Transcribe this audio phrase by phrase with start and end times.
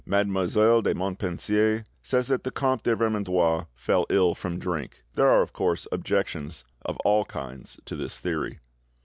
[0.03, 5.43] Mademoiselle de Montpensier says that the Comte de Vermandois "fell ill from drink." There are,
[5.43, 8.57] of course, objections of all kinds to this theory.